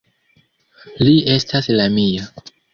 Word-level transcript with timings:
Li 1.09 1.15
estas 1.37 1.71
la 1.79 1.89
mia! 2.01 2.29